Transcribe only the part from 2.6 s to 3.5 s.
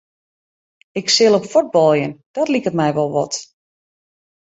my wol wat.